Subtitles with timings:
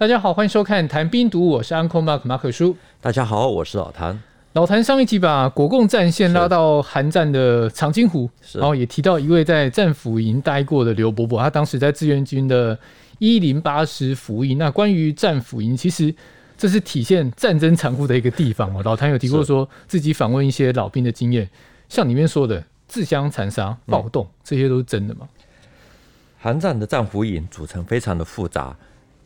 [0.00, 2.74] 大家好，欢迎收看《谈兵读》，我是 Uncle Mark 马可叔。
[3.02, 4.18] 大家好，我是老谭。
[4.54, 12.78] 老谭上一集把国共战线拉到韩战的长津湖，然后也提到一位在战俘营待过的刘伯伯，他当时在志愿军的
[13.18, 14.54] 一零八师服役。
[14.54, 16.14] 那关于战俘营，其实
[16.56, 18.80] 这是体现战争残酷的一个地方哦。
[18.82, 21.46] 老谭有提过说自己访问一些老兵的经验，
[21.90, 25.28] 像里面说的自相残杀、暴动，这些都是真的吗？
[26.38, 28.74] 韩战的战俘营组成非常的复杂。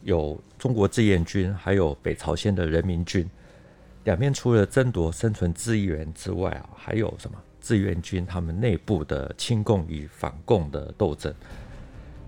[0.04, 3.28] 有中国志愿军，还有北朝鲜的人民军，
[4.04, 11.34] 两边除了争夺生存资源之外啊，还有什么志愿军他们内部的亲共与反共的斗争，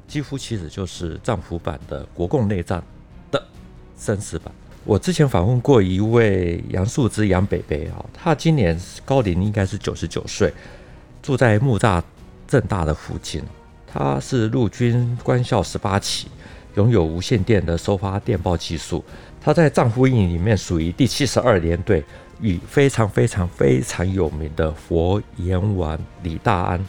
[0.08, 2.82] 几乎其实就是战俘版的国共内战
[3.30, 3.46] 的
[3.98, 4.50] 生死版。
[4.84, 10.50] 我之前访问过一位杨树之杨北北啊，他今年高龄应该是九十九岁，
[11.22, 12.02] 住在木栅
[12.48, 13.42] 正大的附近，
[13.86, 16.28] 他是陆军官校十八期。
[16.76, 19.04] 拥有无线电的收发电报技术，
[19.40, 22.04] 他在战俘营里面属于第七十二联队，
[22.40, 26.86] 与非常非常非常有名的佛言王李大安，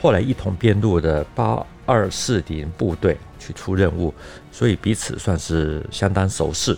[0.00, 4.12] 后来一同编入的八二四零部队去出任务，
[4.50, 6.76] 所以彼此算是相当熟识。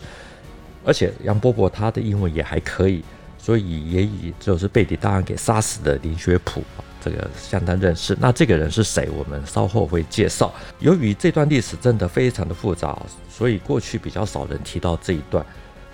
[0.85, 3.05] 而且杨伯伯他的英文也还可以，
[3.37, 6.63] 所以也以就是被李大安给杀死的林学普。
[7.09, 9.09] 这个相当认识，那这个人是谁？
[9.09, 10.53] 我们稍后会介绍。
[10.79, 15.45] 由于这段历史真的非常的复杂，所以过去比较少人提到这一段，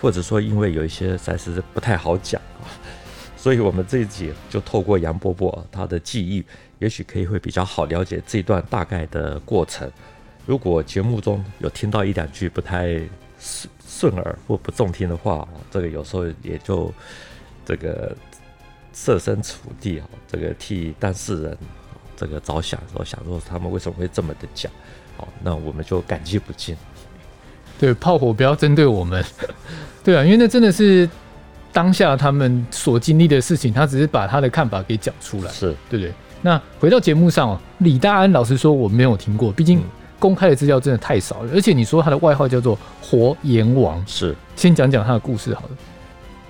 [0.01, 2.67] 或者说因为有一些实在是不太好讲啊，
[3.37, 6.45] 所以我们这一集就透过杨伯伯他的记忆，
[6.81, 9.89] 也许可以会比较好了解这一段大概的过程。
[10.47, 12.87] 如果节目中有听到一两句不太
[13.39, 16.93] 顺顺耳或不中听的话，这个有时候也就
[17.65, 18.17] 这个。
[18.95, 21.59] 设身处地啊，这个替当事人
[22.17, 24.71] 这个着想，说想说他们为什么会这么的讲，
[25.17, 26.77] 好，那我们就感激不尽。
[27.77, 29.23] 对，炮火不要针对我们。
[30.05, 31.11] 对啊，因为那真的是
[31.73, 36.13] 当下他们所经历的事情，他只是把他的看法给讲出来，是对不对？
[36.41, 39.83] 那回到节目上哦，李大安老实说我没有听过，毕竟
[40.21, 45.71] 公开的资料真的太少了，而且你说他的外号叫做“活阎王”，是先讲讲他的故事好了。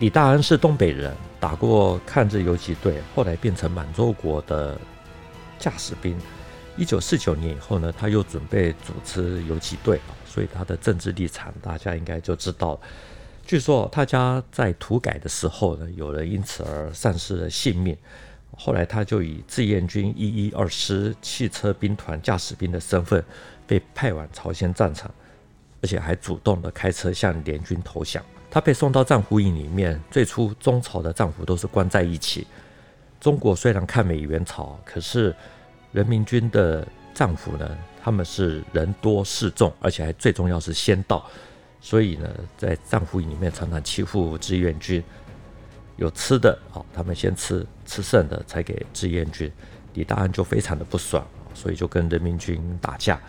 [0.00, 1.10] 李大安是东北人。
[1.44, 4.80] 打过抗日游击队，后来变成满洲国的
[5.58, 6.16] 驾驶兵。
[6.74, 12.80] 一九四九年以后呢，他又准备组织游击队，所以他的政治立场大家应该就知道。
[13.44, 17.94] 据说他家在土改的时候呢，有人因此而丧失了性命。
[18.56, 23.22] 后来他就以志愿军一一二师汽车兵团驾驶兵的身份
[23.66, 25.12] 被派往朝鲜战场，
[25.82, 28.24] 而且还主动的开车向联军投降。
[28.54, 30.00] 他被送到战俘营里面。
[30.12, 32.46] 最初中朝的战俘都是关在一起。
[33.18, 35.34] 中国虽然抗美援朝，可是
[35.90, 41.28] 人民军的战俘呢，他们是人多势众，而且还最重要是先到，
[41.80, 45.02] 所以呢，在战俘营里面常常欺负志愿军。
[45.96, 49.50] 有吃的，好，他们先吃，吃剩的才给志愿军。
[49.94, 53.20] 李大安就非常的不爽，所以就跟人民军打架，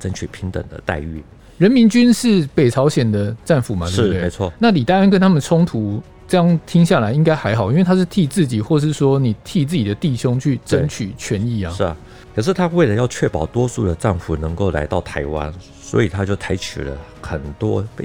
[0.00, 1.22] 争取平等的待遇。
[1.58, 3.86] 人民军是北朝鲜的战俘嘛？
[3.88, 4.18] 对不对？
[4.18, 4.52] 是没错。
[4.58, 11.72] 那李大安跟他们冲突，这样听下来应该还好，因为他是替自己，或是说你替自己的弟兄去争取权益啊。
[11.72, 11.96] 是啊。
[12.34, 18.04] 可是他为了要确保多数的战俘能够来到台湾，所以他就采取了很多非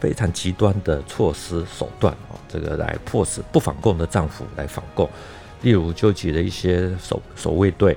[0.00, 5.06] 非常极端的措施手段啊，这个来迫使不反共的战俘来反共。
[5.60, 7.94] 例如，纠集了一些守守卫队，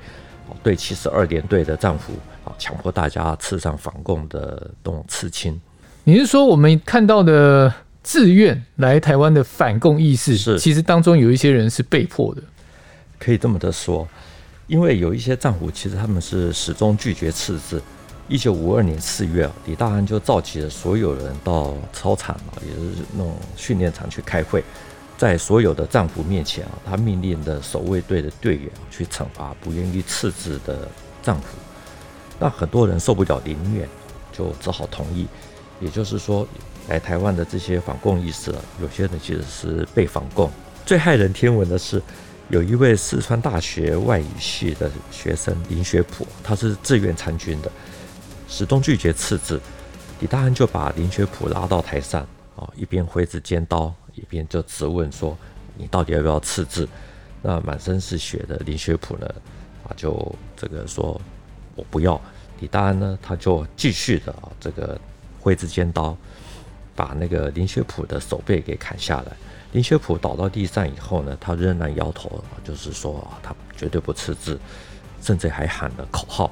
[0.61, 2.11] 对七十二连队的战俘。
[2.61, 5.59] 啊，强迫大家刺上反共的这种刺青。
[6.03, 7.73] 你是说我们看到的
[8.03, 12.41] 自愿来台湾的反共意识，是其实当中有一些人是被迫的？
[13.19, 14.07] 可以这么的说，
[14.67, 17.81] 因为有一些战俘其实他们是始终拒绝刺字。
[18.27, 24.63] 一九五二年四月，李大安就召集了所有人到操场啊，也就是那种训练场去开会，
[25.17, 30.87] 在所有的战俘面前啊，他命令的守卫队的队员去惩罚不愿意刺字的
[31.21, 31.57] 战俘。
[32.41, 33.87] 那很多人受不了凌虐，
[34.33, 35.27] 就只好同意。
[35.79, 36.47] 也就是说，
[36.87, 38.51] 来台湾的这些反共意识，
[38.81, 40.49] 有些人其实是被反共。
[40.83, 42.01] 最骇人听闻的是，
[42.49, 47.71] 有一位四川大学外语系的学生林学普，他是自愿参军的，
[48.47, 49.61] 始终拒绝刺字。
[50.19, 52.23] 李大安就把林学普拉到台上，
[52.55, 55.37] 啊，一边挥着尖刀，一边就质问说
[55.77, 56.89] ：“你到底要不要刺字？”
[57.43, 59.27] 那满身是血的林学普呢，
[59.83, 61.21] 啊，就这个说。
[61.81, 62.21] 我不要，
[62.59, 64.95] 李大安呢，他就继续的啊，这个
[65.39, 66.15] 挥着尖刀，
[66.95, 69.31] 把那个林学普的手背给砍下来。
[69.71, 74.59] 林学普倒到地上以后呢，他仍然摇头，就是说啊，他绝对不吃字，
[75.23, 76.51] 甚至还喊了口号。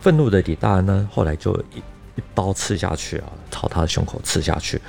[0.00, 1.78] 愤怒的李大安呢，后来就一
[2.16, 4.80] 一刀刺下去啊，朝他的胸口刺下去，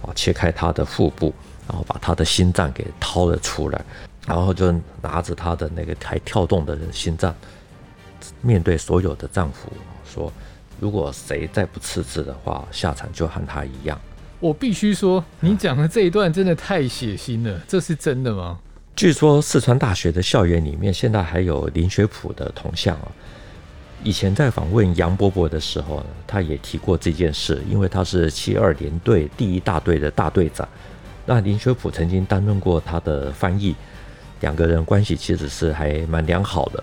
[0.00, 1.34] 啊，切开他的腹部，
[1.68, 3.84] 然后把他的心脏给掏了出来，
[4.26, 7.34] 然后就拿着他的那个还跳动的心脏，
[8.42, 9.72] 面对所有的丈夫
[10.04, 10.32] 说
[10.80, 14.00] ：“如果谁再不刺字的话，下场就和他一样。”
[14.40, 18.58] 我必须说，你讲的这一段真的太血腥了，这是真的吗？
[18.94, 23.08] 据说四川大学的校园里面，现在还有林学普的铜像啊。
[24.04, 30.68] 以前在访问杨伯伯的时候呢，他也提过这件事，因为他是七二联队第一大队的大队长。
[31.26, 33.74] 那林学普曾经担任过他的翻译，
[34.40, 36.82] 两个人关系其实是还蛮良好的。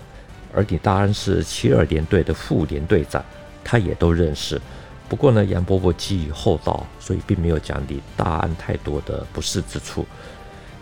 [0.52, 3.24] 而李大安是七二联队的副连队长，
[3.64, 4.60] 他也都认识。
[5.08, 10.04] 不过呢，杨伯伯寄予厚道，所以并没有讲李大安太多的不是之处。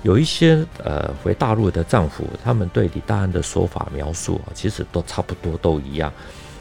[0.03, 6.13] 有一些呃回大陆的丈夫，他们对李大安的说法描述，其实都差不多都一样。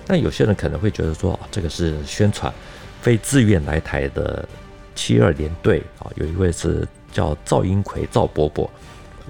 [0.05, 2.53] 但有些人可能会觉得说，这个是宣传，
[3.01, 4.47] 非自愿来台的
[4.95, 8.69] 七二联队啊，有一位是叫赵英奎赵伯伯。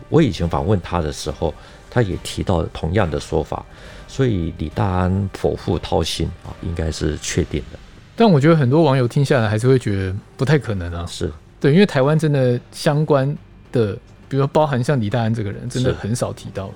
[0.10, 1.54] 我以前访问他的时候，
[1.94, 3.64] 他也提到同样的说法，
[4.08, 7.78] 所以李大安剖腹掏心啊，应该是确定的。
[8.16, 11.06] 但我觉得很多网友听下来还是会觉得不太可能啊。
[11.06, 13.28] 是对，因为台湾真的相关
[13.72, 13.94] 的，
[14.28, 16.72] 比如说包含像李大安这个人，真的很少提到。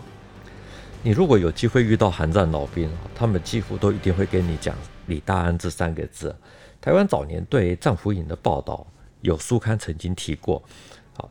[1.01, 4.75] 你如果有机会遇到韩战老兵，他们几乎都一定会跟你讲
[5.07, 6.35] 李大安这三个字。
[6.79, 8.85] 台湾早年对战俘营的报道，
[9.21, 10.61] 有书刊曾经提过。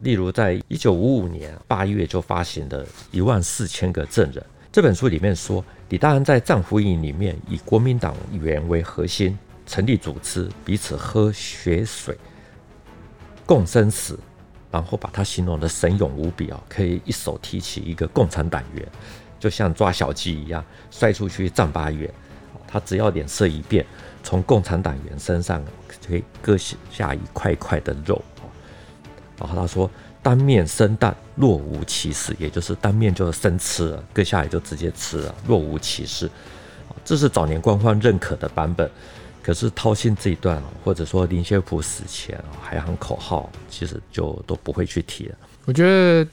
[0.00, 4.42] 例如在一九五五年八月就发行的《一万四千个证人》
[4.72, 9.36] 这本书里面说，李大安在战俘营里面以国民党员为核心。
[9.68, 12.16] 成立组织，彼此喝血水，
[13.44, 14.16] 共生死，
[14.70, 16.62] 然后把他形容的神勇无比啊！
[16.68, 18.88] 可以一手提起一个共产党员，
[19.40, 22.08] 就像抓小鸡一样，摔出去丈八远。
[22.68, 23.84] 他只要脸色一变，
[24.22, 25.60] 从共产党员身上
[26.06, 28.22] 可以割下一块块的肉。
[29.38, 29.90] 然后他说
[30.22, 36.30] ：“当面生蛋，若无其事，也就是当面就生吃了，割下来就直接吃了，若无其事。”
[37.04, 38.90] 这是早年官方认可的版本。
[39.42, 45.36] 可是掏心这一段，或者说林学普死前还喊口号，其实就都不会去提了。
[45.66, 46.28] 我觉得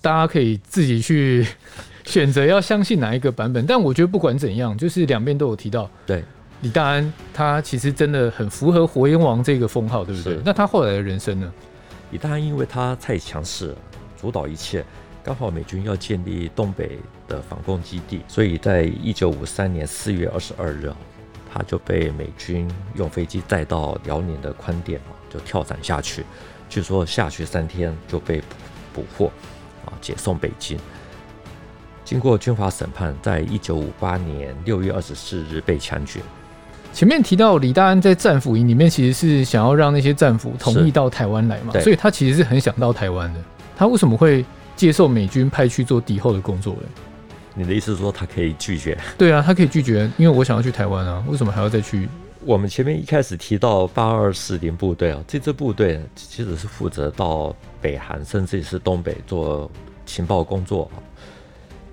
[0.00, 1.46] 大家可以自己去
[2.04, 3.64] 选择要相信哪一个版本。
[3.66, 5.88] 但我觉得不管怎样，就是两边都有提到。
[6.04, 6.24] 对，
[6.62, 10.36] 李大安他其实真的很符合活阎王这个封号，对不对？
[10.44, 11.52] 那他后来的人生呢？
[12.10, 13.74] 李大安因为他太强势，
[14.20, 14.84] 主导一切，
[15.22, 20.92] 刚好美军要建立东北的反攻基地，所以在一九五三年四月二十二日。
[21.48, 26.22] 他就被美军用飞机载到辽宁的宽甸啊，就跳伞下去。
[26.68, 28.42] 据说下去三天就被
[28.92, 29.32] 捕获
[29.86, 30.78] 啊，解送北京。
[32.04, 36.20] 经过军法审判，在一九五八年六月二十四日被枪决。
[36.96, 43.40] 前面提到李大安在战俘营里面，其实是想要让那些战俘同意到台湾来嘛，所以他其实是很想到台湾的。
[43.76, 44.42] 他为什么会
[44.74, 46.80] 接受美军派去做敌后的工作呢？
[47.54, 48.96] 你的意思是说他可以拒绝？
[49.18, 52.08] 对啊，他可以拒绝，因为我想要去台湾啊，为什么还要再去？
[52.40, 59.70] 我们前面一开始提到八二四零部队啊，这支部队其实是负责到北韩甚至是东北做
[60.06, 60.90] 情报工作，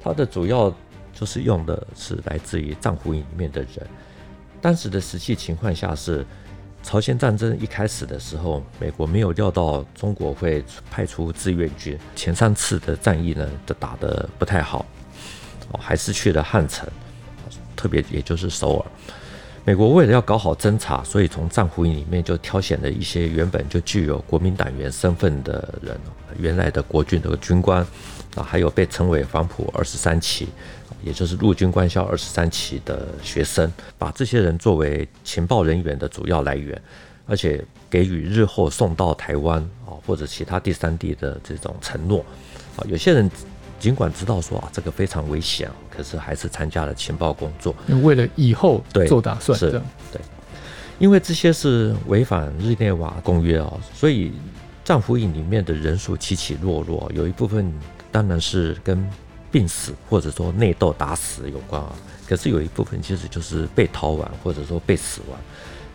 [0.02, 0.74] 它的主要
[1.14, 3.86] 就是用的是来自于战俘营里面的人。
[4.64, 6.26] 当时的实际情况下是，
[6.82, 14.86] 朝鲜战争一开始的时候，美国没有料到中国会派出志愿军，前三次的战役呢都打得不太好。
[15.78, 16.88] 还是去了汉城，
[17.76, 18.86] 特别也就是首尔。
[19.66, 26.00] 美国为了要搞好侦查，所以从战俘营里面就挑选了一些原本就具有国民党员身份的人，
[26.38, 27.86] 原来的国军的军官
[28.36, 30.48] 啊，还有被称为黄埔二十三期，
[31.04, 36.82] 也就是陆军官校二十三期的学生，把这些人作为情报人员的主要来源，
[37.26, 42.26] 而且给予日后送到台湾啊或者其他第三地的这种承诺
[42.78, 43.30] 啊，有些人。
[43.80, 49.60] 尽管知道说啊，这个非常危险，可是还是参加了情报工作，为了以后做打算。
[49.60, 50.22] 是，对，
[51.00, 54.32] 因为这些是违反日内瓦公约啊，所以
[54.86, 57.74] 战俘营里面的人数起起落落，有一部分
[58.10, 59.06] 当然是跟
[59.54, 61.94] 病死或者说内斗打死有关啊，
[62.28, 65.40] 可是有一部分其实就是被逃亡或者说被死亡，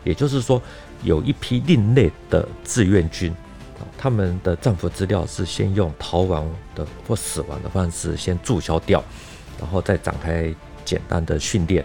[0.05, 0.63] 也就是说
[1.03, 3.35] 有一批另类的志愿军。
[3.97, 9.03] 他们的战俘资料是先用逃亡的或死亡的方式先注销掉，
[9.59, 11.85] 然后再展开简单的训练，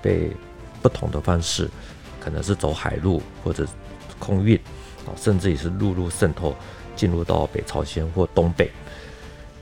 [0.00, 0.30] 被
[0.80, 1.68] 不同的方式，
[2.20, 3.66] 可能是走海路或者
[4.20, 4.56] 空运，
[5.06, 6.54] 啊，甚至也是陆路渗透
[6.94, 8.70] 进入到北朝鲜或东北。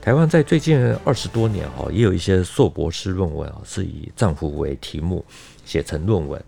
[0.03, 5.23] 台湾在最近二十多年哈，也有一些硕博士论文啊，是以丈夫为题目
[5.63, 6.43] 写成论文。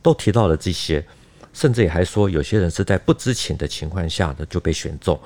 [0.00, 1.04] 都提到了这些，
[1.52, 5.18] 甚至也还说有些人是在不知情的情况下呢就被选中。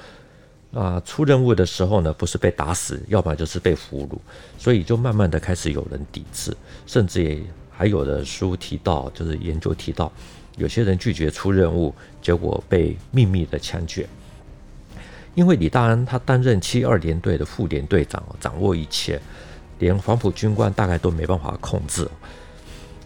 [0.73, 4.17] 啊，出任务的时候呢，不是被打死，要不然就是被俘虏，
[4.59, 6.51] 所以就慢慢的开始有人抵制，
[6.87, 10.11] 甚至也还有的书提到，就是研究提到，
[10.57, 14.09] 有些人拒绝出任务，结果被秘密的枪决。
[15.35, 19.21] 因为李大安他担任七二联队的副联队长，掌握一切，
[19.79, 22.09] 连黄埔军官大概都没办法控制。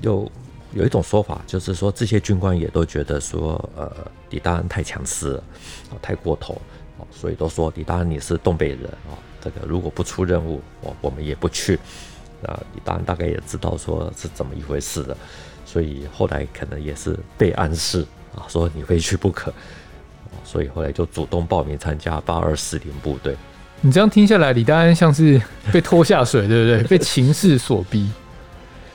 [0.00, 0.30] 有
[0.72, 3.90] 有一种说法，就是说这些军官也都觉得说，呃，
[4.30, 5.44] 李大安太强势了，
[6.02, 6.60] 太过头。
[7.12, 11.78] 所以都说李大安你是东北人啊，这个如果不出任务，我我们也不去。
[12.42, 15.16] 啊，李大安大概也知道说是怎么一回事的，
[15.64, 18.04] 所以后来可能也是被暗示
[18.34, 19.52] 啊，说你非去不可。
[20.44, 23.36] 所以后来就主动报名参加八二四零部队。
[23.80, 25.40] 你这样听下来，李大安像是
[25.72, 26.82] 被拖下水，对不对？
[26.88, 28.10] 被情势所逼。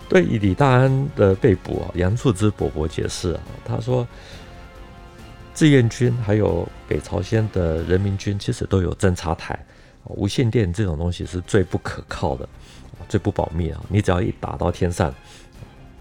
[0.09, 4.07] 对，李大安的被捕啊，杨素之伯伯解释啊，他说。
[5.55, 9.57] 志愿军还有北朝鲜的人民军，其实都有侦察台。
[10.05, 12.49] 无线电这种东西是最不可靠的，
[13.07, 13.79] 最不保密啊！
[13.87, 15.13] 你只要一打到天上，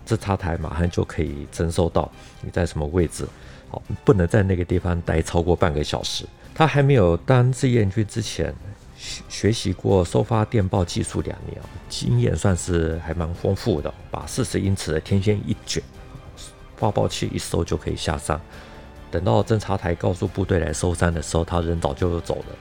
[0.07, 3.27] 侦察台马上就可以侦收到你在什么位置。
[3.73, 6.27] 好，不能在那个地方待超过半个小时。
[6.55, 8.55] 他还没有当志愿军之前，
[9.31, 13.93] 学习过收发电报技术两年，经验算是还蛮丰富的。
[14.11, 15.83] 把四十英尺的天线一卷，
[16.77, 18.39] 发报器一收就可以下山。
[19.11, 22.57] 等到侦察台告诉部队来收山的时候，他人早就走了。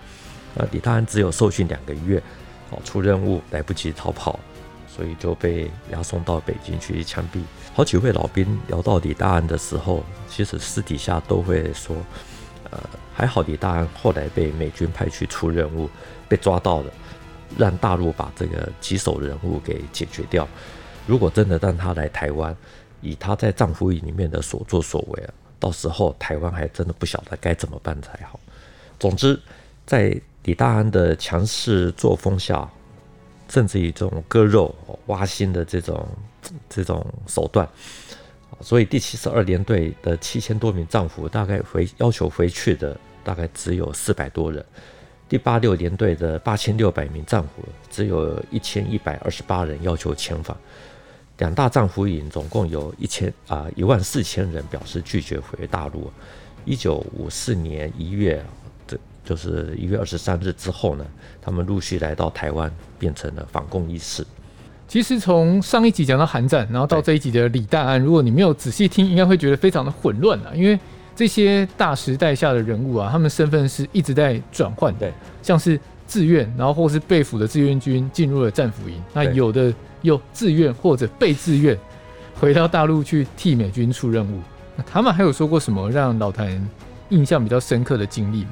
[0.55, 2.23] 那李大安只有受训两个月，
[2.69, 4.39] 哦，出任务来不及逃跑，
[4.93, 7.39] 所以就被押送到北京去枪毙。
[7.73, 11.95] 好几位老兵聊到李大安的时候，其实私底下都会说，
[12.69, 12.79] 呃，
[13.13, 15.89] 还好李大安后来被美军派去出任务，
[16.27, 16.91] 被抓到了，
[17.57, 20.47] 让大陆把这个棘手人物给解决掉。
[21.07, 22.55] 如果真的让他来台湾，
[23.01, 25.33] 以他在丈夫营里面的所作所为啊。
[25.59, 28.39] 到时候台湾还真的不晓得该怎么办才好。
[28.99, 29.39] 总之，
[29.85, 32.67] 在李大安的强势作风下，
[33.51, 34.73] 甚至于这种割肉、
[35.07, 36.07] 挖心的这种
[36.69, 37.67] 这种手段，
[38.61, 44.63] 所以第七十二联队的七千多名战俘，大概回要求回去的大概只有四百多人；
[45.27, 50.55] 第八六联队的八千六百名战俘，只有一千一百二十八人要求遣返。
[51.39, 56.09] 两大战俘营总共有一千啊一万四千人表示拒绝回大陆。
[56.63, 58.41] 一九五四年一月，
[59.23, 61.05] 就是一月二十三日之后呢，
[61.41, 64.25] 他们陆续来到台湾，变成了反共义士。
[64.87, 70.79] 其实从上一集讲到韩战，然后到这一集的李大安，如果你没有仔细听，应该会觉得非常的混乱啊，因为
[71.15, 75.11] 这些大时代下的人物啊，他们身份是一直在转换的，
[75.41, 79.73] 像是自愿，然后或是被俘的志愿军进入了战俘营，那有的。
[80.03, 81.77] 又自愿或者被自愿
[82.39, 84.39] 回到大陆去替美军出任务，
[84.75, 86.67] 那他们还有说过什么让老谭
[87.09, 88.49] 印象比较深刻的经历吗？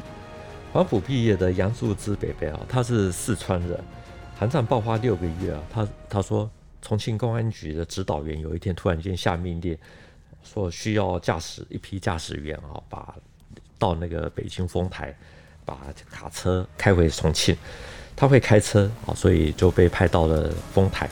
[0.71, 3.79] 黄埔毕业的杨素之伯伯啊，他是四川人。
[4.37, 6.49] 韩战爆发六个月啊，他他说
[6.81, 9.75] 重庆公安局的指导员有一天突然间下命令，
[10.43, 13.15] 说需要驾驶一批驾驶员啊，把
[13.79, 15.13] 到那个北京丰台，
[15.65, 15.75] 把
[16.09, 17.57] 卡车开回重庆。
[18.15, 21.09] 他会开车啊，所以就被派到了丰台。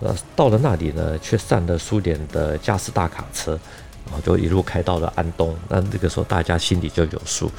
[0.00, 3.58] 呃，到了那里呢，却上了苏联的驾驶大卡车，
[4.04, 5.56] 然后就一路开到了安东。
[5.68, 7.50] 那这个时候大家心里就有数，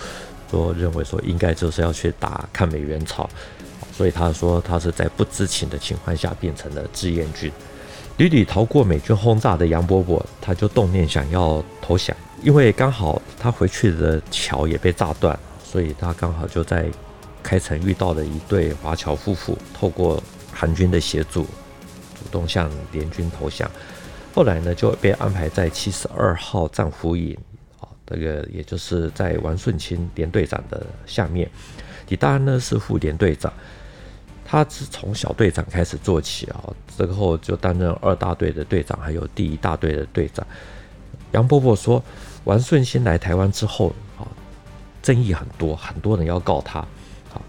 [0.49, 3.29] 说认为说应该就是要去打抗美援朝，
[3.91, 7.51] 所以他说他是在不知情的情况下变成了志愿军。
[8.17, 16.89] 屡屡逃过美军轰炸的杨伯伯，他就动念想要投降，因为刚好他回去的桥也被炸断，所以他刚好就在。
[17.45, 20.23] 开城遇到了一对华侨夫妇，透过
[20.53, 23.69] 韩军的协助，主动向联军投降。
[24.33, 27.37] 后来呢，就被安排在七十二号战俘营，
[28.13, 31.49] 这个也就是在王顺清连队长的下面。
[32.09, 33.51] 李大安呢是副连队长，
[34.45, 36.61] 他是从小队长开始做起啊，
[36.95, 40.45] 之后就担任二大队的队长，还有第一大队的队长。
[41.31, 42.03] 杨伯伯说，
[42.43, 44.27] 王顺清来台湾之后，啊，
[45.01, 46.85] 争议很多，很多人要告他。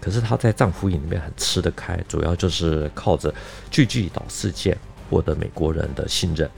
[0.01, 3.31] 可是他在战俘营里面很吃得开，主要就是靠着
[3.69, 4.75] 巨济岛事件
[5.11, 6.49] 获得美国人的信任。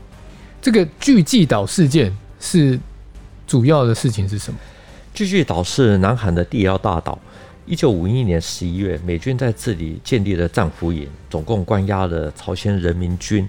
[0.62, 2.80] 这个巨济岛事件是
[3.48, 4.60] 主要的事情是什么？
[5.14, 7.18] 巨济岛是南韩的第二大岛。
[7.66, 13.48] 一九五一年十一月，美军在这里建立了战俘营，总共关押了朝鲜人民军，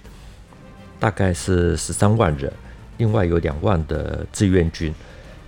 [0.98, 2.52] 大概是十三万人，
[2.96, 4.94] 另外有两万的志愿军。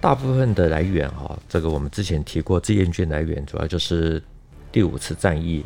[0.00, 4.23] 大部分的来源哈，这个我们之前提过，志愿军来源主要就是
[4.71, 5.64] 第五次战役，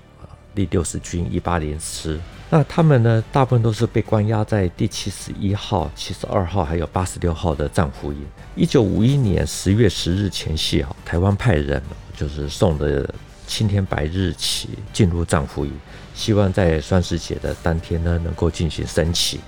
[0.54, 2.18] 第六十军一八零师。
[2.50, 8.24] 那他们呢，大部分都是被关押在第七十一号、七十二号还有八十六号的战俘营。
[8.54, 11.82] 一九五一年十月十日前夕啊，台湾派人
[12.16, 13.12] 就是送的
[13.46, 15.72] 青天白日旗进入战俘营，
[16.14, 19.40] 希望在双十节的当天呢，能够进行升旗，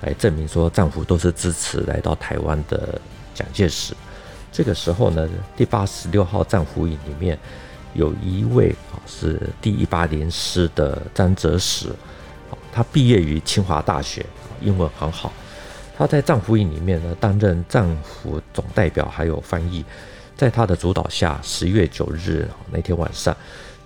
[0.00, 2.98] 来证明说战俘都是支持来到台湾的
[3.34, 3.92] 蒋介石。
[4.50, 7.38] 这个时候呢，第八十六号战俘营里面
[7.96, 11.88] 有一位啊，是第一八零师的张哲史。
[12.72, 14.24] 他毕业于清华大学，
[14.60, 15.32] 英文很好。
[15.96, 19.82] 他在战俘营里面呢，担任战俘总代表，还有翻译。
[20.36, 23.34] 在他的主导下，十月九日那天晚上，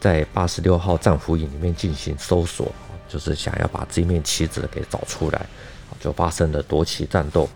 [0.01, 2.73] 在八十六号战俘营里面进行搜索，
[3.09, 5.47] 就是想要把这面旗子给找出来，
[6.01, 7.49] 就发生了夺旗战斗。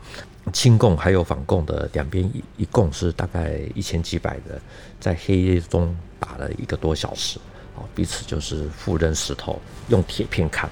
[0.53, 4.61] 清共还有反共的两边一一共是大概一千几百人，
[5.05, 7.39] 在黑夜中打了一个多小时，
[7.77, 10.71] 啊，彼此就是互扔石头，用铁片砍。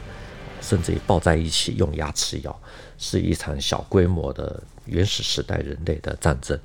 [0.63, 2.61] 甚至于抱在一起用牙齿咬，
[2.97, 6.59] 是一场小规模的原始时代人类的战争。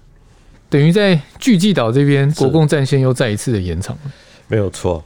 [0.70, 4.12] 等于在巨济岛这边，国共战线又再一次的延长了。
[4.48, 5.04] 没有错。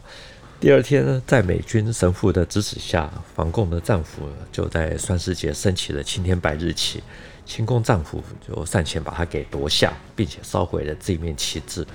[0.59, 7.01] 第二天呢，在美军神父的支持下，反共的战俘就在双十节升起了青天白日旗，
[7.45, 11.87] 清共战俘就上前把它给夺下，并且烧毁了这面旗帜。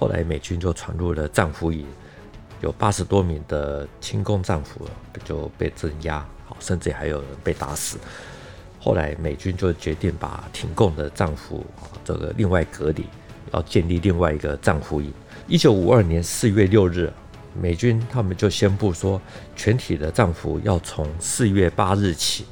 [0.00, 1.86] 后来美军就闯入了战俘营，
[2.62, 4.88] 有八十多名的清共战俘
[5.22, 6.26] 就被镇压。
[6.46, 7.98] 好甚至还有人被打死。
[8.80, 11.64] 后来美军就决定把挺共的战俘
[12.02, 13.04] 这个另外隔离，
[13.52, 15.12] 要建立另外一个战俘营。
[15.46, 17.12] 一九五二年四月六日，
[17.60, 19.20] 美军他们就宣布说，
[19.54, 22.46] 全体的战俘要从四月八日起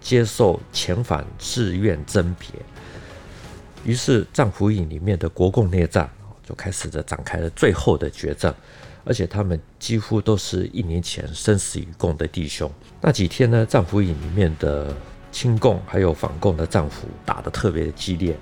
[0.00, 2.48] 接受遣返志愿甄别。
[3.84, 6.10] 于是战俘营里面的国共内战
[6.46, 8.54] 就开始的展开了最后的决战。
[9.04, 12.68] 而且他们几乎都是一年前生死与共的弟兄。
[13.00, 14.92] 那几天呢，战俘营里面的
[15.30, 18.36] 亲共还有反共的战俘打得特别的激烈。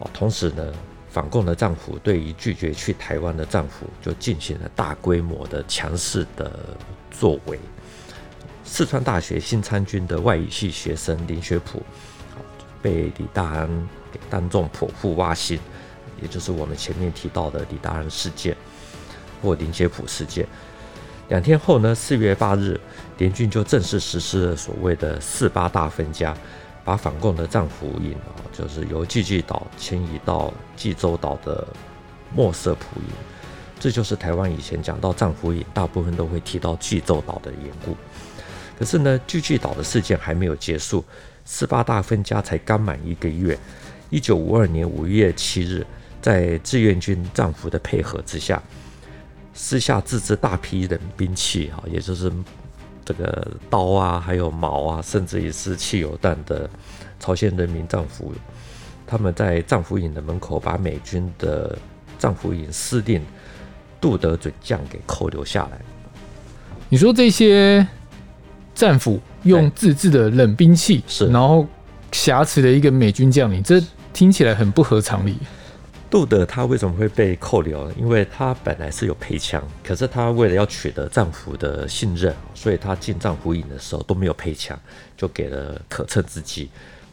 [0.00, 0.72] 哦，同时呢，
[1.08, 6.76] 反共的战俘对于拒绝去台湾的战俘就进行了大规模的强势的
[7.12, 7.56] 作为。
[8.64, 11.80] 四川大学新参军的外语系学生林学普，
[12.82, 13.68] 被李大安
[14.12, 15.60] 给当众剖腹挖心，
[16.22, 18.56] 也就是我们前面提到的李大人事件。
[19.40, 20.44] 或林杰普事件，
[21.28, 22.76] 两天后呢，四月八日，
[23.18, 26.36] 联军就正式实施了所谓的“四八大分家”，
[26.84, 31.64] 把反共的战俘营啊，就是由济济岛迁移到济州岛的
[32.34, 33.06] 莫色普营。
[33.78, 37.96] 这就是台湾以前讲到战俘营，大部分都会提到济州岛的缘故。
[38.76, 41.04] 可是呢，济济岛的事件还没有结束
[41.46, 43.56] ，“四八大分家”才刚满一个月。
[44.10, 45.86] 一九五二年五月七日，
[46.20, 48.62] 在志愿军战俘的配合之下。
[49.60, 52.32] 私下自制大批冷兵器啊，也就是
[53.04, 56.70] 这个刀啊，还有矛啊，甚至于是汽油弹的
[57.18, 58.32] 朝鲜人民战俘，
[59.04, 61.76] 他们在战俘营的门口把美军的
[62.20, 63.20] 战俘营司令
[64.00, 65.80] 杜德准将给扣留下来。
[66.88, 67.84] 你说这些
[68.76, 71.66] 战俘用自制的冷兵器，是然后
[72.12, 75.36] 挟持了一个美军将领，这听起来很不合常理。
[76.10, 77.90] 杜德他为什么会被扣留？
[77.92, 84.78] 因为他本来是有配枪，可是他为了要取得战俘的信任，所以他进战俘营的时候都没有配枪，
[85.16, 86.70] 就给了可乘之机。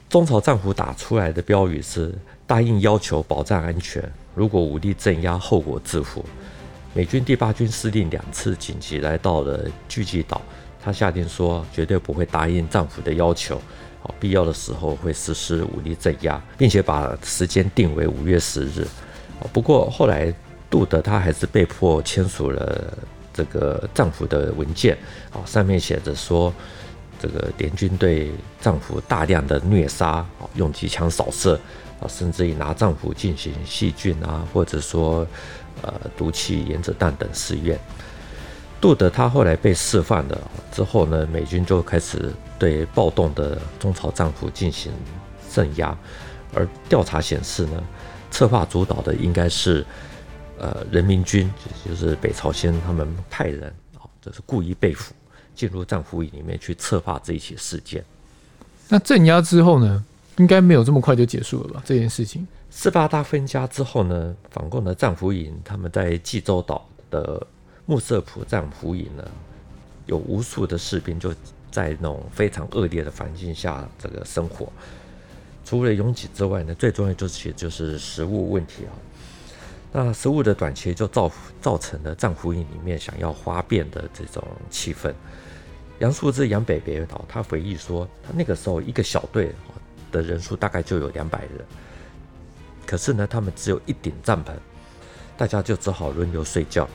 [0.07, 2.13] 中朝战俘打出来的标语是：
[2.47, 4.01] 答应要求保障安全，
[4.33, 6.23] 如果武力镇压，后果自负。
[6.93, 10.41] 美军第八军司令两次紧急来到了济济岛，
[10.81, 13.61] 他下令说绝对不会答应战俘的要求。
[14.19, 18.85] 必要的时候会实施武力镇压，并且把时间定为五月十日。
[19.51, 20.33] 不过后来
[20.69, 22.97] 杜德他还是被迫签署了
[23.33, 24.97] 这个战俘的文件，
[25.31, 26.53] 啊，上面写着说，
[27.19, 31.59] 这个联军对战俘大量的虐杀，啊，用机枪扫射，
[31.99, 35.27] 啊，甚至于拿战俘进行细菌啊，或者说
[35.81, 37.79] 呃毒气原子弹等试验。
[38.85, 40.39] 杜德他后来被释放了
[40.71, 44.93] 之后呢，美军就开始对暴动的中朝战俘进行
[45.51, 45.97] 镇压，
[46.53, 47.83] 而调查显示呢，
[48.29, 49.83] 策划主导的应该是
[50.59, 51.51] 呃人民军，
[51.83, 55.15] 就是北朝鲜他们派人啊，就是故意被俘
[55.55, 58.05] 进入战俘营里面去策划这一起事件。
[58.87, 60.05] 那镇压之后呢，
[60.37, 61.81] 应该没有这么快就结束了吧？
[61.83, 67.47] 这件事情，四八大分家之后呢，反共的战俘营他们在济州岛的。
[67.85, 69.23] 莫色普战俘营呢，
[70.05, 71.33] 有无数的士兵就
[71.69, 74.71] 在那种非常恶劣的环境下这个生活。
[75.63, 78.93] 除了拥挤之外呢，最重要就是就是食物问题啊。
[79.91, 85.13] 那食物的短缺就造造成了战俘营里面想要哗变的这种气氛。
[85.99, 89.53] 杨树之杨北北岛他回忆说，他那个时候一个小队
[90.11, 91.65] 的人数大概就有两百人，
[92.85, 94.51] 可是呢，他们只有一顶帐篷，
[95.37, 96.87] 大家就只好轮流睡觉，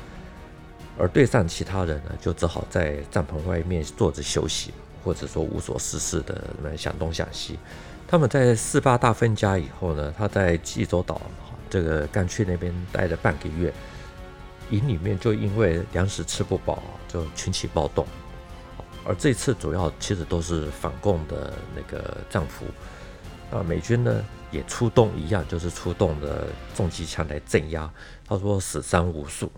[1.00, 7.58] 而队上其他人呢，就只好在帐篷外面坐着休息，或者说无所事事的那想东想西。
[8.06, 11.20] 他们在四八大分家以后呢，他在济州岛。
[11.70, 13.72] 这个干去那边待了半个月，
[14.70, 18.04] 营里面就因为粮食吃不饱，就群起暴动。
[19.04, 22.66] 而这次主要其实都是反共的那个战俘，
[23.56, 27.88] 啊，美军呢也出动一样，就是出动的重机枪来镇压。
[28.26, 29.48] 他说死伤无数。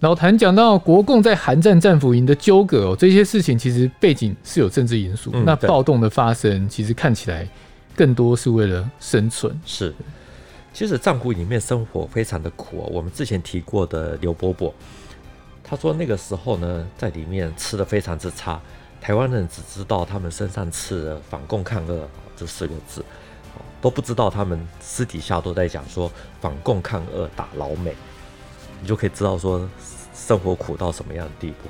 [0.00, 5.32] 老谭讲到国共在韩战战俘营的纠葛哦，这些事情其实背景是有政治因素。
[5.34, 7.46] 嗯、那暴动的发生，其实看起来
[7.96, 9.58] 更多是为了生存。
[9.66, 9.92] 是。
[10.72, 12.88] 其实战俘里面生活非常的苦哦。
[12.92, 14.72] 我们之前提过的刘伯伯，
[15.64, 18.60] 他说那个时候呢，在里面吃的非常之差。
[19.00, 23.04] 台湾人只知道他们身上刺了“反共抗俄”这四个字，
[23.80, 26.08] 都不知道他们私底下都在讲说
[26.40, 27.92] “反共抗俄打老美”。
[28.80, 29.68] 你就可以知道说
[30.14, 31.68] 生活苦到什么样的地步。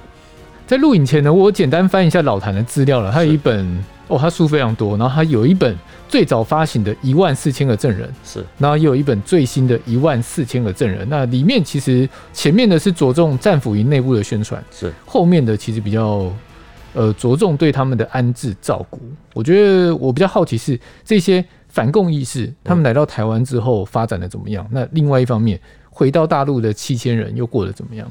[0.66, 3.10] 在录影前呢，我简单翻一下老谭的资料了。
[3.10, 5.76] 他有一本哦，他书非常多，然后他有一本。
[6.08, 11.06] 最早发行的一万四千个证人是，然后也有一本最新的一万四千个证人。
[11.10, 16.32] 那里面其实前面的是着重战俘营内部的宣传，是后面的其实比较
[16.94, 18.98] 呃着重对他们的安置照顾。
[19.34, 24.64] 我觉得我比较好奇是这些反共意识，他们来到台湾之后发展的怎么样？
[24.70, 25.60] 嗯、那另外一方面，
[25.98, 28.08] 回到大陆的七千人又过得怎么样？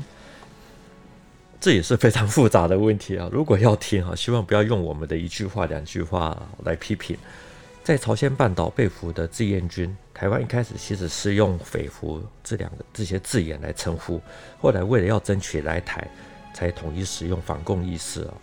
[1.58, 3.30] 这也是非常复杂的问题啊！
[3.32, 7.18] 如果要听啊，希望不要用我们的一句话、两句话来批评。
[7.86, 14.20] 在朝鲜半岛被俘的志愿军，台湾一开始其实是用“匪俘”这两个这些字眼来称呼，
[14.60, 16.06] 后来为了要争取来台，
[16.54, 18.34] 才统一使用“反共义士”啊。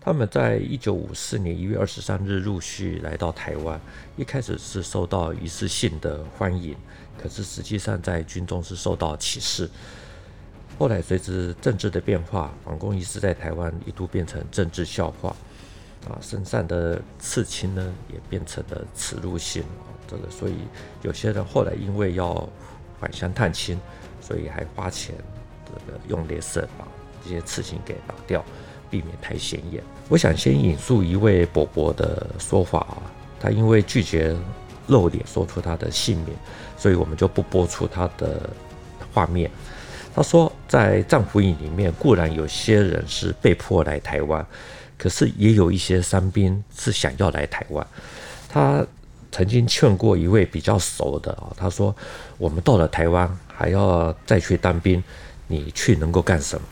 [0.00, 3.80] 他们在一九五四年一月二十三日陆续来到台湾，
[4.16, 6.76] 一开始是受到一次性的欢迎，
[7.22, 9.68] 可是实际上在军中是受到歧视。
[10.78, 15.34] 后来随着政治的变化，反共意识在台湾一度变成政治笑话。
[16.06, 19.62] 啊，身上的刺青呢，也变成了耻辱性。
[20.06, 20.54] 这个，所以
[21.00, 22.46] 有些人后来因为要
[23.00, 23.80] 返乡探亲，
[24.20, 25.14] 所以还花钱
[25.64, 26.86] 这个用镭射把
[27.24, 28.44] 这些刺青给打掉，
[28.90, 29.82] 避免太显眼。
[30.10, 33.02] 我想先引述一位伯伯的说法啊，
[33.40, 34.36] 他因为拒绝
[34.86, 36.34] 露脸说出他的姓名，
[36.76, 38.48] 所以我们就不播出他的
[39.12, 39.50] 画面。
[40.14, 44.44] 他说，在战俘营里面，固然有些人是被迫来台湾。
[44.96, 47.84] 可是也有一些伤兵是想要来台湾，
[48.48, 48.86] 他
[49.32, 51.94] 曾经劝过一位比较熟的啊，他说
[52.38, 55.02] ：“我们到了台湾还要再去当兵，
[55.48, 56.64] 你去能够干什么？”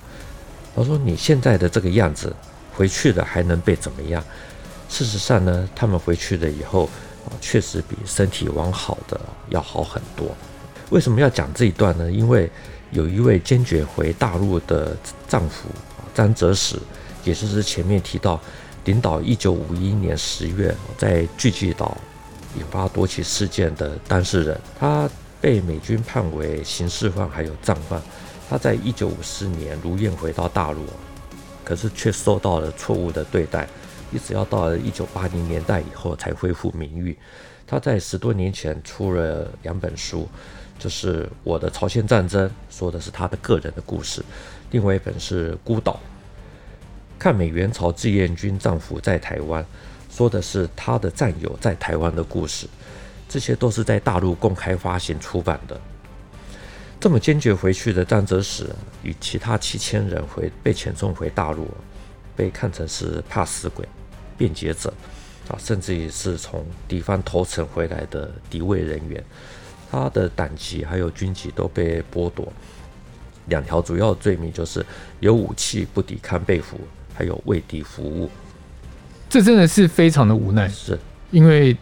[0.76, 2.34] 他说：“你现在的这个样子，
[2.72, 4.22] 回去了还能被怎么样？”
[4.88, 6.88] 事实上呢，他们回去了以后，
[7.40, 10.28] 确实比身体往好的要好很多。
[10.90, 12.10] 为什么要讲这一段呢？
[12.10, 12.50] 因为
[12.90, 15.68] 有一位坚决回大陆的丈夫
[16.14, 16.76] 张哲史。
[17.24, 18.40] 也就是前面提到，
[18.84, 21.96] 领导一九五一年十月在聚济岛
[22.58, 25.08] 引发多起事件的当事人，他
[25.40, 28.02] 被美军判为刑事犯还有战犯。
[28.50, 30.80] 他在一九五四年如愿回到大陆，
[31.64, 33.68] 可是却受到了错误的对待，
[34.12, 37.16] 一直要到了一九八零年代以后才恢复名誉。
[37.66, 40.28] 他在十多年前出了两本书，
[40.78, 44.20] 就是《我的朝鲜战争》，说的是他的个人的故事；
[44.70, 45.92] 另外一本是《孤岛》。
[47.18, 49.64] 抗美援朝志愿军战俘在台湾，
[50.10, 52.66] 说的是他的战友在台湾的故事，
[53.28, 55.80] 这些都是在大陆公开发行出版的。
[57.00, 58.68] 这么坚决回去的张哲史
[59.02, 61.68] 与其他七千人回被遣送回大陆，
[62.36, 63.88] 被看成是怕死鬼、
[64.42, 64.92] 变节者
[65.48, 69.22] 啊，甚至于是从敌方投诚回来的敌卫人员，
[69.90, 72.52] 他的党籍还有军籍都被剥夺。
[73.46, 74.84] 两条主要罪名就是
[75.20, 76.76] 有武器不抵抗被俘。
[77.14, 78.30] 还有为敌服务，
[79.28, 80.66] 这真的是非常的无奈。
[80.70, 80.98] 是，
[81.30, 81.76] 因为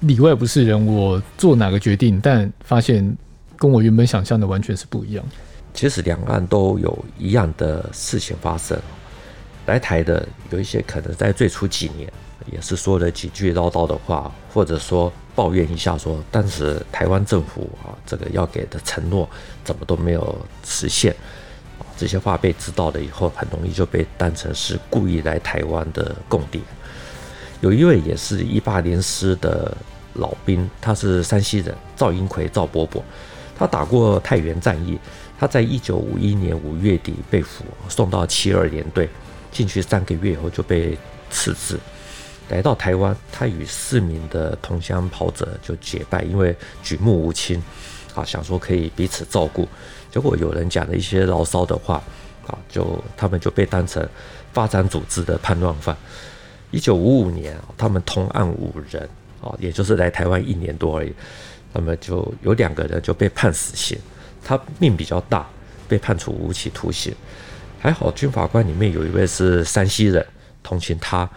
[0.00, 3.16] 里外不是人，我做哪个决定，但发现
[3.56, 5.24] 跟我原本想象的完全是不一样。
[5.72, 8.78] 其实两岸都有一样的事情发生。
[9.66, 12.10] 来台的有一些可能在最初几年
[12.52, 19.28] 也是说了几句唠叨的话，或者说抱怨一下说，当时台湾政府啊，这个要给的承诺
[19.64, 21.14] 怎么都没有实现。
[21.96, 26.60] 这些话被知道了以后，很容易就被当成是故意来台湾的共谍。
[27.60, 29.74] 有一位也是一八零师的
[30.14, 33.02] 老兵，他是山西人，赵英奎赵伯伯。
[33.56, 34.98] 他打过太原战役，
[35.38, 39.08] 他在一九五一年五月底被俘，送到七二联队，
[39.54, 40.98] 进去三个月以后就被
[41.30, 41.78] 辞职。
[42.50, 47.62] 来到台湾，他与四名的同乡跑者就结拜，因为举目无亲，
[48.14, 49.66] 啊，想说可以彼此照顾。
[50.10, 52.02] 结果有人讲了一些牢骚的话，
[52.46, 54.06] 啊，就他们就被当成
[54.52, 55.96] 发展组织的叛乱犯。
[56.70, 59.08] 一九五五年，他们同案五人，
[59.40, 61.14] 啊，也就是来台湾一年多而已，
[61.72, 63.98] 那么就有两个人就被判死刑。
[64.44, 65.48] 他命比较大，
[65.88, 67.14] 被判处无期徒刑。
[67.84, 70.26] 还好军法官里面有一位是山西人，
[70.62, 71.28] 同情他。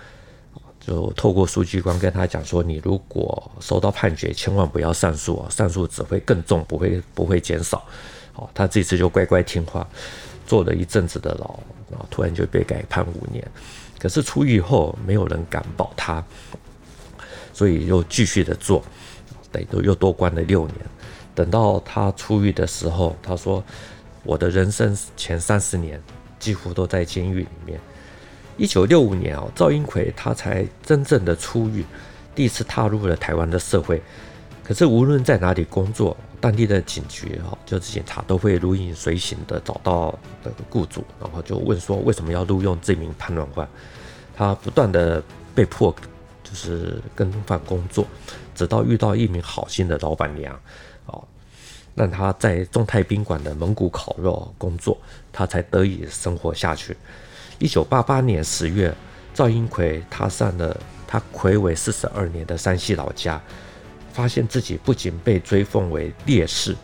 [0.80, 7.84] 就透过书记官跟他讲说，你如果收到判决，千万不要上诉啊，上诉只会更重，不会不会减少。
[8.32, 9.86] 好，他这次就乖乖听话，
[10.46, 11.60] 坐了一阵子的牢，
[11.92, 13.46] 然后突然就被改判五年。
[14.00, 16.24] 可是出狱后，没有人敢保他，
[17.52, 18.82] 所以又继续的做，
[19.52, 20.78] 等于又多关了六年。
[21.36, 23.62] 等到他出狱的时候，他说
[24.24, 26.02] ：“我的人生前三十年
[26.40, 27.80] 几乎都在监狱里面。”
[28.58, 31.86] 一九六五年哦，赵英奎他才真正的出狱，
[32.34, 34.02] 第一次踏入了台湾的社会。
[34.64, 43.68] 可是无论在哪里工作，当地的警局哈，就是警察都会如影随形的找到那个雇主，然后就问说为什么要录用这名叛乱犯？
[44.36, 45.24] 他不断的
[45.54, 45.96] 被迫
[46.44, 48.06] 就是更换工作，
[48.56, 50.60] 直到遇到一名好心的老板娘，
[51.98, 54.96] 让他在中泰宾馆的蒙古烤肉工作，
[55.34, 56.96] 他才得以生活下去。
[57.58, 58.94] 一九八八年十月，
[59.34, 63.42] 赵英奎踏上了他睽违四十二年的山西老家，
[64.14, 66.76] 发现自己不仅被追封为烈士，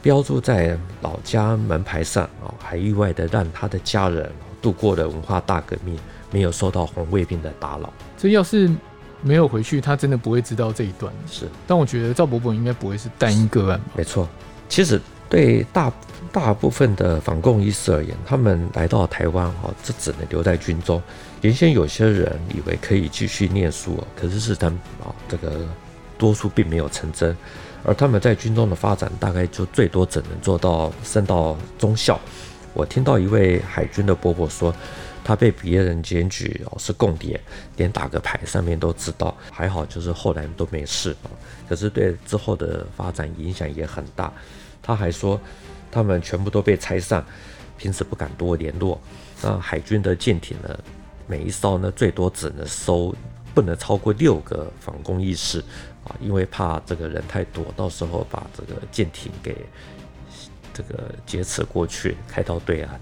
[0.00, 4.30] 标注在老家门牌上啊，还意外的让他的家人
[4.62, 5.98] 度过了文化大革命，
[6.30, 7.92] 没有受到红卫兵的打扰。
[8.16, 8.70] 这要是
[9.22, 11.12] 没有回去，他真的不会知道这一段。
[11.30, 13.80] 是，但我觉得赵伯伯应该不会是单一个案。
[13.94, 14.28] 没错，
[14.68, 15.92] 其实对大。
[16.32, 21.00] 大部分的反共医师而言，他们来到台湾，哈，这只能留在军中。
[21.40, 25.66] 原先有些人以为可以继续念书哦，可是是他们啊，这个
[26.18, 27.34] 多数并没有成真。
[27.84, 32.20] 而他们在军中的发展，大概就最多只能做到升到中校。
[32.74, 34.74] 我听到一位海军的伯伯说，
[35.26, 37.40] 他被别人检举哦是共谍，
[37.76, 39.36] 连打个牌上面都知道。
[39.50, 41.26] 还好就是后来都没事啊，
[41.68, 44.32] 可是对之后的发展影响也很大。
[44.80, 45.40] 他还说。
[45.88, 47.24] 他们全部都被拆散，
[47.78, 49.00] 平时不敢多联络。
[49.40, 50.78] 那海军的舰艇呢，
[51.26, 53.14] 每一艘呢最多只能收
[53.54, 55.60] 不能超过六个反共义士
[56.04, 59.56] 啊，因为怕这个人太多，到时候把这个舰艇给
[60.74, 63.00] 这个劫持过去，开到对岸。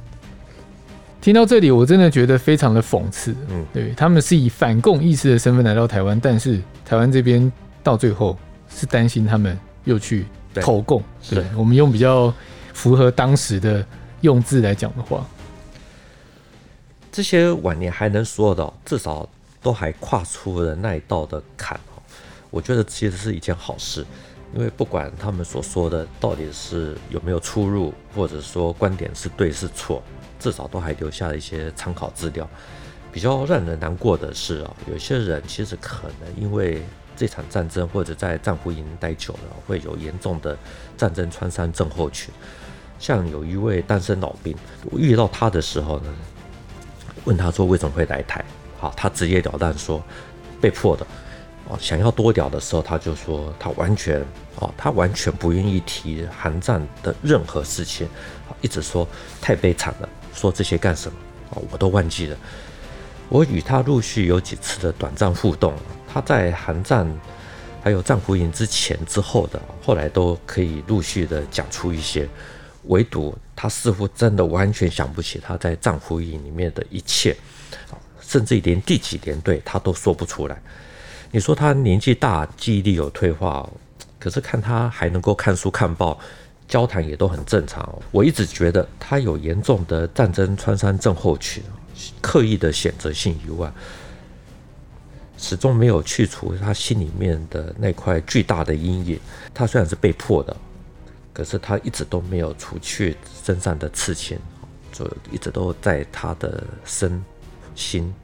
[1.24, 3.34] 听到这里，我真的觉得非常的讽刺。
[3.48, 7.50] 嗯，对，他们是以反共意识的身份来到台湾，但是台湾这边
[7.82, 8.36] 到最后
[8.68, 11.02] 是担心他们又去投共。
[11.30, 12.30] 对，对我们用比较。
[12.74, 13.86] 符合当时的
[14.22, 15.24] 用字来讲的话，
[17.12, 19.28] 这些晚年还能说的，至少
[19.62, 21.78] 都还跨出了那一道的坎。
[22.50, 24.04] 我觉得其实是一件好事，
[24.54, 30.02] 因为不管他们所说的到底是有没有出入，或者说观点是对是错，
[30.38, 32.48] 至少都还留下了一些参考资料。
[33.10, 36.82] 比较让人难过的是啊，有些人其实可能因为
[37.16, 40.56] 这场战争或者在战俘营待久了，会有严重的
[40.96, 42.32] 战争创伤症候群。
[42.98, 44.56] 像有一位单身老兵，
[44.90, 46.14] 我遇到他的时候呢，
[47.24, 48.44] 问他说为什么会来台？
[48.78, 50.02] 好，他直截了当说
[50.60, 51.04] 被迫的。
[51.68, 54.20] 哦，想要多聊的时候，他就说他完全
[54.56, 58.06] 哦，他完全不愿意提韩战的任何事情，
[58.60, 59.08] 一直说
[59.40, 61.18] 太悲惨了，说这些干什么？
[61.50, 62.36] 哦，我都忘记了。
[63.30, 65.72] 我与他陆续有几次的短暂互动，
[66.12, 67.10] 他在韩战
[67.82, 72.28] 还有战俘营之前之后的，后来都可以陆续的讲出一些。
[72.88, 77.34] 唯独他似乎真的完全想不起他在战俘营里面的一切，
[78.20, 80.62] 甚至连第几连队他都说不出来。
[81.34, 83.68] 你说他年纪大，记忆力有退化，
[84.20, 86.16] 可是看他还能够看书看报，
[86.68, 87.92] 交谈也都很正常。
[88.12, 91.60] 我一直觉得他有严重的战争创伤症候群，
[92.20, 93.74] 刻意的选择性遗忘，
[95.36, 99.18] 始终没有去除他心里面的那块巨大的阴影。
[99.52, 100.56] 他虽然是被迫的。
[101.32, 104.38] 可是他一直都没有除去身上的刺青，
[104.92, 107.20] 就一直都在他的身
[107.74, 108.14] 心，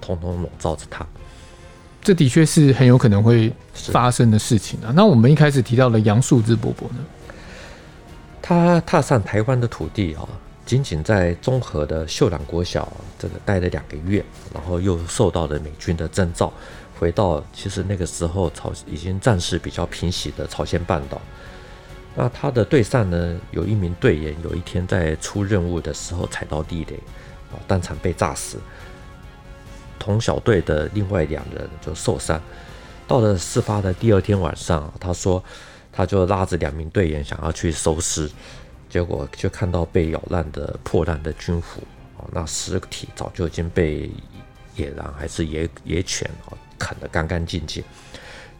[0.00, 1.06] 统统笼罩着他。
[2.02, 4.92] 这的确是很有可能会发生的事情啊。
[4.94, 6.96] 那我们一开始提到的杨树之伯伯呢？
[8.40, 10.26] 他踏上台湾的土地啊，
[10.64, 16.52] 仅仅在中和的秀朗国小这个待了两个月，然后又受到了美军的征召，
[16.98, 21.20] 回到其实那个时候朝已经战事比较平息的朝鲜半岛。
[22.16, 26.96] 那他的队上呢，有一名队员，有一天在出任务的时候踩到地雷，
[27.52, 28.58] 啊，当场被炸死。
[30.00, 32.42] 同小队的另外两人就受伤。
[33.06, 35.42] 到了事发的第二天晚上，他说
[35.92, 38.28] 他就拉着两名队员想要去收尸，
[38.88, 41.82] 结果就看到被咬烂的破烂的军服，
[42.16, 44.10] 啊，那尸体早就已经被
[44.76, 47.84] 野狼还是野野犬啊啃得干干净净。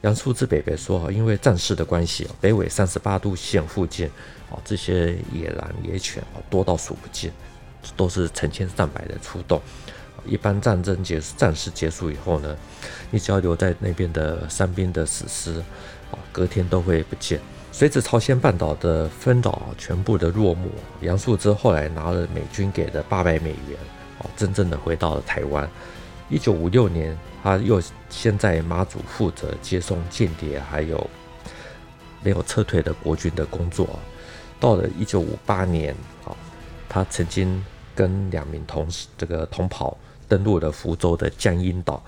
[0.02, 4.06] 杨树志伯伯说：“因为战事的关系，北纬三十八度线附近，
[4.50, 7.30] 啊，这些野狼野犬啊多到数不尽，
[7.96, 9.60] 都是成千上百的出动。
[10.26, 12.56] 一般战争结束，战事结束以后呢，
[13.10, 15.60] 你只要留在那边的伤兵的死尸，
[16.10, 17.40] 啊，隔天都会不见。
[17.72, 23.78] 随着朝鲜半岛的分岛全部的落幕，杨树之后来拿了美军给的八百美元，
[24.18, 25.68] 啊，真正的回到了台湾。
[26.28, 27.80] 一九五六年。”他又
[28.10, 31.08] 先在马祖负责接送间谍，还有
[32.22, 33.98] 没有撤退的国军的工作。
[34.60, 35.94] 到了一九五八年，
[36.26, 36.36] 啊，
[36.86, 39.96] 他曾经跟两名同事这个同袍
[40.30, 42.00] 登陆了福州的江阴岛，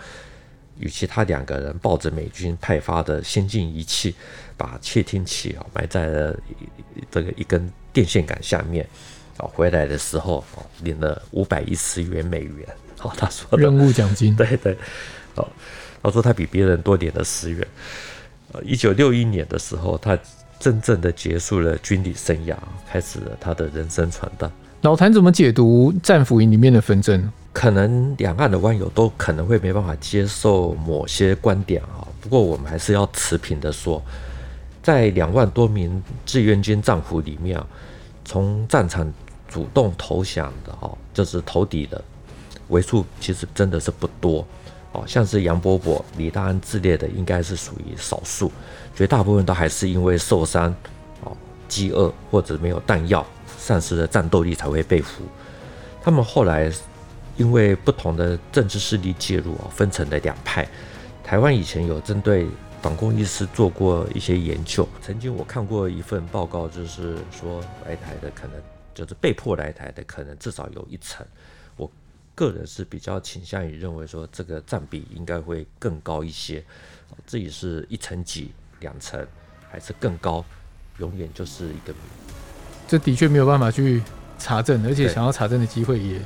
[0.78, 4.14] 与其他两个人抱着美军派发的先进仪器，
[4.56, 6.38] 把窃听器啊埋在了
[7.10, 8.88] 这个一根电线杆下面。
[9.38, 12.68] 啊，回来的时候啊，领了五百一十元美元。
[13.00, 14.76] 哦，他说任务奖金， 对对。
[15.34, 15.48] 哦，
[16.02, 17.66] 他说他比别人多领了十元。
[18.52, 20.16] 呃，一九六一年的时候，他
[20.60, 22.54] 真正的结束了军旅生涯，
[22.86, 24.52] 开始了他的人生传道。
[24.82, 27.30] 老谭怎么解读战俘营里面的纷争？
[27.52, 32.02] 可能两岸的网友都可能会没办法接受某些观点啊。
[32.20, 34.02] 不过我们还是要持平的说，
[34.82, 37.62] 在两万多名志愿军战俘里面，
[38.24, 39.06] 从战场
[39.46, 42.02] 主动投降的哈，就是投敌的
[42.66, 44.44] 为数，其实真的是不多。
[44.90, 48.50] 哦，像是杨伯伯、李大安之类的，应该是属于少数，
[48.96, 50.74] 绝大部分都还是因为受伤、
[51.22, 51.36] 哦
[51.68, 53.24] 饥饿或者没有弹药，
[53.62, 55.22] 丧失了战斗力才会被俘。
[56.02, 56.68] 他们后来
[57.36, 60.66] 因为不同的政治势力介入啊，分成了两派。
[61.22, 62.48] 台湾以前有针对
[62.82, 68.60] 反共意识做过一些研究，曾经我看过一份报告，就是说来台的可能
[68.92, 71.24] 就是被迫来台的，可能至少有一成。
[72.34, 76.64] 个人是比较倾向于认为说，这个占比应该会更高一些，
[77.26, 79.24] 自己是一成几、两成，
[79.70, 80.42] 还是更高，
[80.96, 81.94] 永远就是一个。
[82.92, 84.02] 这的确没有办法去
[84.38, 86.20] 查证，而且想要查证的机会也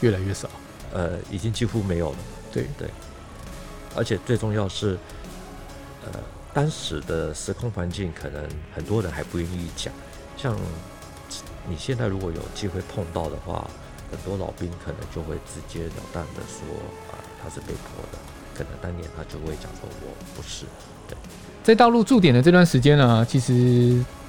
[0.00, 0.50] 越来越少。
[0.92, 2.16] 呃，已经几乎没有了。
[2.52, 2.88] 对对，
[3.94, 4.98] 而且最重要是，
[6.04, 6.18] 呃，
[6.52, 8.44] 当时的时空环境可能
[8.74, 9.94] 很多人还不愿意讲，
[10.36, 10.58] 像
[11.68, 13.70] 你现在如果有机会碰到的话。
[14.10, 16.66] 很多老兵可能就会直截了当的说
[17.12, 18.18] 啊，他是被迫的。
[18.52, 20.66] 可能当年他就会讲说，我不是。
[21.06, 21.16] 对，
[21.62, 23.52] 在大陆驻点的这段时间呢，其实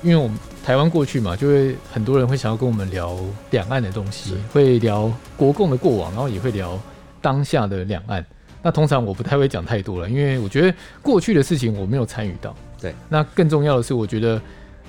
[0.04, 3.17] 因为我们台湾过去嘛，就会很多人会想要跟我们聊
[3.52, 6.80] 两岸的东西，会聊国共的过往，然后也会聊
[7.22, 8.26] 当下的两岸。
[8.62, 12.56] 那通常我不太会讲太多了，因为我觉得过去的事情我没有参与到。
[12.80, 14.41] 对，那更重要的是，我觉得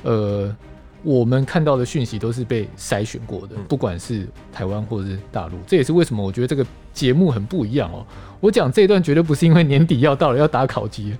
[0.02, 0.56] 呃。
[1.04, 8.06] 我们看到的讯息都是被筛选过的，不管是台湾或者是大陆，这也是为什么我觉得这个节目很不一样哦。
[8.38, 11.12] 我讲这一段绝对不是因为年底要到了要打考绩，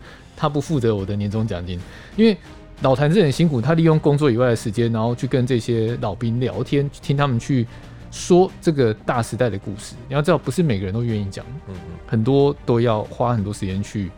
[0.43, 1.79] 他不负责我的年终奖金，
[2.17, 2.37] 因为
[2.81, 7.65] 老谭是很辛苦，他利用工作以外的时间，然后去跟这些老兵聊天，听他们去
[8.11, 9.95] 说这个大时代的故事。
[10.09, 14.11] 你要知道，不是每个人都愿意讲，嗯嗯，很多都要花很多时间去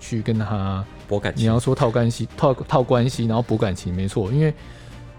[0.00, 1.44] 去跟他博感情。
[1.44, 4.54] 你要说套关系、套套关系，然后博感情，没错，因为。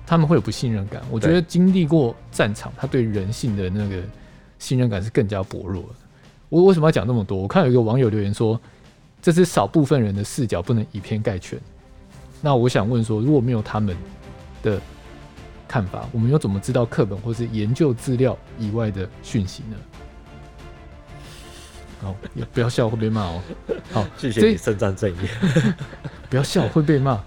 [0.10, 4.02] 他们会有不信任感，我觉得经历过战场，他对人性的那个
[4.58, 5.96] 信任感是更加薄弱的。
[6.48, 7.38] 我为什么要讲那么多？
[7.38, 8.58] 我看有一个网友留言说，
[9.28, 11.60] 这是少部分人的视角，不能以偏概全。
[12.40, 13.94] 那我想问说，如果没有他们
[14.64, 14.80] 的
[15.68, 19.76] 看法，我们又怎么知道课本或是研究资料以外的讯息呢？
[22.00, 23.42] 好，也不要笑会被骂哦。
[23.92, 25.18] 好， 谢谢你伸张正义。
[26.30, 27.22] 不要笑会被骂。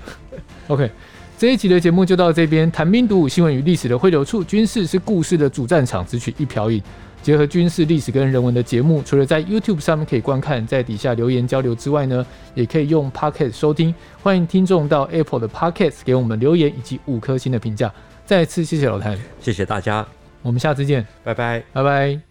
[0.69, 0.91] OK。
[1.37, 2.71] 这一集的节目就到这边。
[2.73, 6.83] 谈兵读武，新闻与历史的汇流处，军事是故事的主战场，只取一瓢饮。
[7.23, 13.95] 结合军事历史跟人文的节目，除了在 YouTube 上面可以观看，在底下留言交流之外呢，也可以用 Podcast 收听。
[14.23, 17.93] 欢迎听众到 Apple 的 Podcast 给我们留言以及五颗星的评价。
[18.25, 20.07] 再次谢谢老谭，谢谢大家，
[20.43, 22.30] 我们下次见，拜拜，拜拜。